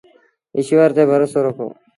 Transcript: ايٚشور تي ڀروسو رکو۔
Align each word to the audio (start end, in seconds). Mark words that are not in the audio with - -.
ايٚشور 0.55 0.89
تي 0.95 1.03
ڀروسو 1.09 1.39
رکو۔ 1.45 1.67